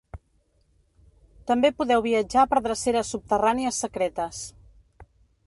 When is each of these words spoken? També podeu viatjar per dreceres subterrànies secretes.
També 1.51 1.71
podeu 1.81 2.03
viatjar 2.07 2.47
per 2.55 2.63
dreceres 2.69 3.13
subterrànies 3.17 3.83
secretes. 3.87 4.43